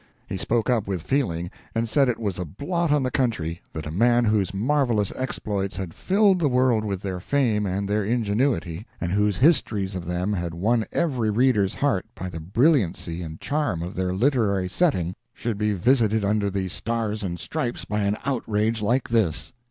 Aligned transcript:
He 0.25 0.35
spoke 0.35 0.67
up 0.67 0.87
with 0.87 1.03
feeling, 1.03 1.51
and 1.75 1.87
said 1.87 2.09
it 2.09 2.17
was 2.17 2.39
a 2.39 2.43
blot 2.45 2.91
on 2.91 3.03
the 3.03 3.11
country 3.11 3.61
that 3.73 3.85
a 3.85 3.91
man 3.91 4.25
whose 4.25 4.51
marvelous 4.51 5.13
exploits 5.15 5.77
had 5.77 5.93
filled 5.93 6.39
the 6.39 6.49
world 6.49 6.83
with 6.83 7.03
their 7.03 7.19
fame 7.19 7.67
and 7.67 7.87
their 7.87 8.03
ingenuity, 8.03 8.87
and 8.99 9.11
whose 9.11 9.37
histories 9.37 9.93
of 9.93 10.05
them 10.05 10.33
had 10.33 10.55
won 10.55 10.87
every 10.91 11.29
reader's 11.29 11.75
heart 11.75 12.07
by 12.15 12.29
the 12.31 12.39
brilliancy 12.39 13.21
and 13.21 13.39
charm 13.41 13.83
of 13.83 13.93
their 13.93 14.11
literary 14.11 14.67
setting, 14.67 15.13
should 15.35 15.59
be 15.59 15.71
visited 15.73 16.25
under 16.25 16.49
the 16.49 16.67
Stars 16.67 17.21
and 17.21 17.39
Stripes 17.39 17.85
by 17.85 18.01
an 18.01 18.17
outrage 18.25 18.81
like 18.81 19.07
this. 19.09 19.53